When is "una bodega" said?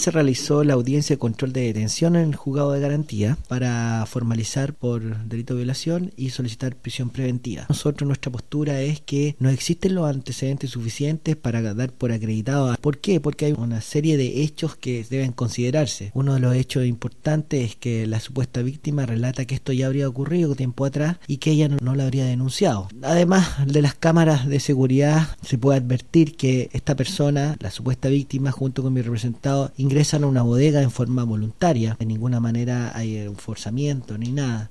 30.28-30.82